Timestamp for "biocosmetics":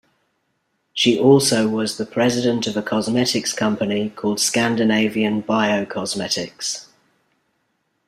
5.43-6.87